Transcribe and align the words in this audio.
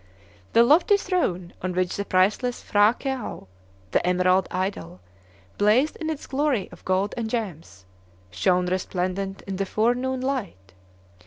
The 0.53 0.63
lofty 0.63 0.97
throne, 0.97 1.53
on 1.61 1.73
which 1.73 1.95
the 1.95 2.05
priceless 2.05 2.63
P'hra 2.63 2.97
Këau 2.99 3.45
(the 3.91 4.03
Emerald 4.03 4.47
Idol) 4.49 4.99
blazed 5.59 5.95
in 5.97 6.09
its 6.09 6.25
glory 6.25 6.67
of 6.71 6.83
gold 6.85 7.13
and 7.17 7.29
gems, 7.29 7.85
shone 8.31 8.65
resplendent 8.65 9.43
in 9.43 9.57
the 9.57 9.65
forenoon 9.67 10.19
light. 10.21 10.73